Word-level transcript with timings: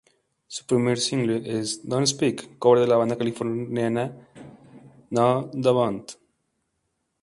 Su 0.47 0.65
primer 0.65 0.97
single 0.97 1.59
es 1.59 1.87
"Don't 1.87 2.07
Speak" 2.07 2.57
cover 2.57 2.79
de 2.81 2.87
la 2.87 2.95
banda 2.97 3.19
californiana 3.19 4.17
No 5.11 5.47
Doubt. 5.53 6.13